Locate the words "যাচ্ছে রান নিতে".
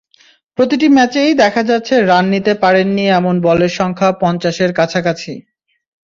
1.69-2.53